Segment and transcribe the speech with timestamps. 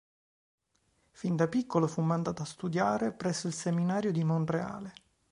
[1.11, 4.93] Fin da piccolo fu mandato a studiare presso il seminario di Monreale.